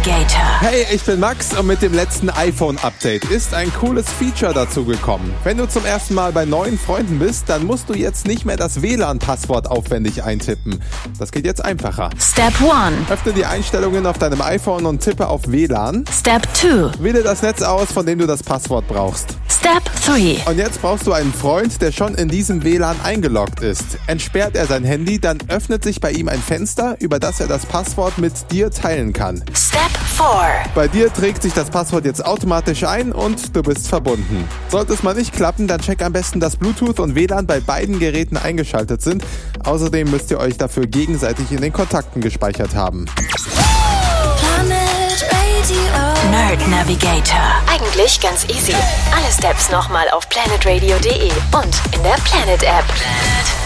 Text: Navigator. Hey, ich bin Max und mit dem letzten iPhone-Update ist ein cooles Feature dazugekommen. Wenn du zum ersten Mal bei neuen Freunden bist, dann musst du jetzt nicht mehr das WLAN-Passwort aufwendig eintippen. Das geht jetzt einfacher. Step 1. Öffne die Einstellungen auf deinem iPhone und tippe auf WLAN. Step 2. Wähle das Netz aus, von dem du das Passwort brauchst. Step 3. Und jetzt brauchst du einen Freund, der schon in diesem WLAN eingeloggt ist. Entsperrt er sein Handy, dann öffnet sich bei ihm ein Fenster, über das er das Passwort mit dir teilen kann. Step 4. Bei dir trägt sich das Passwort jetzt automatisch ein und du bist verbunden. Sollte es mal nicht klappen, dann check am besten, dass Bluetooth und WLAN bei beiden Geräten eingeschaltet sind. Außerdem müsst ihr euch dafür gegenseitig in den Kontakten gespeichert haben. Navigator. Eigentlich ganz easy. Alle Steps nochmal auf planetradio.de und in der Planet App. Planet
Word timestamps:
Navigator. 0.00 0.60
Hey, 0.60 0.86
ich 0.94 1.02
bin 1.02 1.20
Max 1.20 1.56
und 1.56 1.66
mit 1.66 1.82
dem 1.82 1.92
letzten 1.92 2.30
iPhone-Update 2.30 3.24
ist 3.24 3.52
ein 3.52 3.72
cooles 3.74 4.06
Feature 4.10 4.54
dazugekommen. 4.54 5.32
Wenn 5.44 5.58
du 5.58 5.68
zum 5.68 5.84
ersten 5.84 6.14
Mal 6.14 6.32
bei 6.32 6.44
neuen 6.44 6.78
Freunden 6.78 7.18
bist, 7.18 7.48
dann 7.48 7.66
musst 7.66 7.88
du 7.88 7.94
jetzt 7.94 8.26
nicht 8.26 8.44
mehr 8.46 8.56
das 8.56 8.80
WLAN-Passwort 8.80 9.70
aufwendig 9.70 10.22
eintippen. 10.24 10.82
Das 11.18 11.32
geht 11.32 11.44
jetzt 11.44 11.62
einfacher. 11.64 12.10
Step 12.18 12.54
1. 12.62 13.10
Öffne 13.10 13.32
die 13.32 13.44
Einstellungen 13.44 14.06
auf 14.06 14.18
deinem 14.18 14.40
iPhone 14.40 14.86
und 14.86 15.00
tippe 15.00 15.28
auf 15.28 15.42
WLAN. 15.46 16.04
Step 16.18 16.48
2. 16.54 17.02
Wähle 17.02 17.22
das 17.22 17.42
Netz 17.42 17.62
aus, 17.62 17.92
von 17.92 18.06
dem 18.06 18.18
du 18.18 18.26
das 18.26 18.42
Passwort 18.42 18.86
brauchst. 18.88 19.36
Step 19.60 19.82
3. 20.06 20.50
Und 20.50 20.56
jetzt 20.56 20.80
brauchst 20.80 21.06
du 21.06 21.12
einen 21.12 21.34
Freund, 21.34 21.82
der 21.82 21.92
schon 21.92 22.14
in 22.14 22.28
diesem 22.28 22.64
WLAN 22.64 22.98
eingeloggt 23.02 23.60
ist. 23.60 23.98
Entsperrt 24.06 24.56
er 24.56 24.64
sein 24.64 24.84
Handy, 24.84 25.18
dann 25.18 25.36
öffnet 25.48 25.84
sich 25.84 26.00
bei 26.00 26.12
ihm 26.12 26.30
ein 26.30 26.40
Fenster, 26.40 26.96
über 26.98 27.18
das 27.18 27.40
er 27.40 27.46
das 27.46 27.66
Passwort 27.66 28.16
mit 28.16 28.32
dir 28.50 28.70
teilen 28.70 29.12
kann. 29.12 29.44
Step 29.54 29.90
4. 30.16 30.26
Bei 30.74 30.88
dir 30.88 31.12
trägt 31.12 31.42
sich 31.42 31.52
das 31.52 31.68
Passwort 31.68 32.06
jetzt 32.06 32.24
automatisch 32.24 32.84
ein 32.84 33.12
und 33.12 33.54
du 33.54 33.62
bist 33.62 33.86
verbunden. 33.86 34.48
Sollte 34.70 34.94
es 34.94 35.02
mal 35.02 35.14
nicht 35.14 35.34
klappen, 35.34 35.68
dann 35.68 35.82
check 35.82 36.02
am 36.02 36.14
besten, 36.14 36.40
dass 36.40 36.56
Bluetooth 36.56 36.98
und 36.98 37.14
WLAN 37.14 37.46
bei 37.46 37.60
beiden 37.60 37.98
Geräten 37.98 38.38
eingeschaltet 38.38 39.02
sind. 39.02 39.22
Außerdem 39.62 40.10
müsst 40.10 40.30
ihr 40.30 40.38
euch 40.38 40.56
dafür 40.56 40.86
gegenseitig 40.86 41.52
in 41.52 41.60
den 41.60 41.74
Kontakten 41.74 42.22
gespeichert 42.22 42.74
haben. 42.74 43.04
Navigator. 46.70 47.62
Eigentlich 47.66 48.20
ganz 48.20 48.44
easy. 48.44 48.74
Alle 49.14 49.30
Steps 49.32 49.70
nochmal 49.70 50.08
auf 50.10 50.28
planetradio.de 50.28 51.32
und 51.52 51.94
in 51.94 52.02
der 52.04 52.16
Planet 52.24 52.62
App. 52.62 52.86
Planet 52.86 53.59